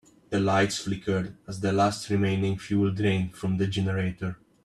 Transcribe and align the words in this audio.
Lights 0.31 0.79
flickered 0.79 1.37
as 1.47 1.59
the 1.59 1.71
last 1.71 2.09
remaining 2.09 2.57
fuel 2.57 2.89
drained 2.91 3.35
from 3.35 3.57
the 3.57 3.67
generator. 3.67 4.37